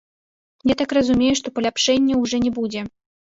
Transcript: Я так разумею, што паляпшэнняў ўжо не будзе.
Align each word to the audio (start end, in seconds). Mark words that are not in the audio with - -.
Я 0.71 0.75
так 0.79 0.95
разумею, 0.99 1.35
што 1.39 1.47
паляпшэнняў 1.59 2.23
ўжо 2.25 2.41
не 2.47 2.51
будзе. 2.59 2.81